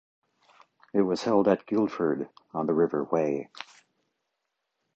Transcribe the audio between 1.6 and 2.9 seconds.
Guildford on the